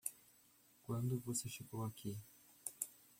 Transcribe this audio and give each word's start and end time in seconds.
Quando 0.81 1.19
você 1.19 1.47
chegou 1.47 1.85
aqui? 1.85 2.17